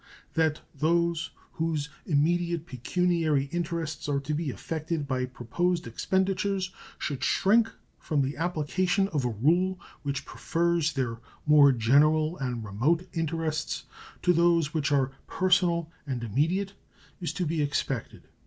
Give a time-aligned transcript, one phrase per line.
[0.33, 7.69] That those whose immediate pecuniary interests are to be affected by proposed expenditures should shrink
[7.99, 13.83] from the application of a rule which prefers their more general and remote interests
[14.23, 16.73] to those which are personal and immediate
[17.19, 18.23] is to be expected.